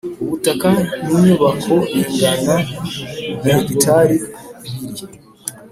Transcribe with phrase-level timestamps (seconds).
[0.23, 0.69] Ubutaka
[1.05, 2.55] n inyubako bingana
[3.41, 5.05] na hegitari biri